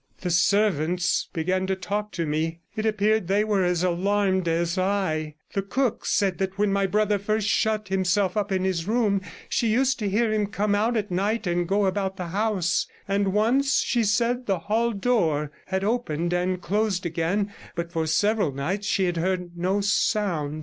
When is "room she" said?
8.87-9.67